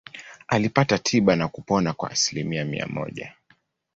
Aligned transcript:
Alipata 0.47 0.97
tiba 0.99 1.35
na 1.35 1.47
kupona 1.47 1.93
kwa 1.93 2.11
asilimia 2.11 2.65
mia 2.65 2.87
moja. 2.87 3.33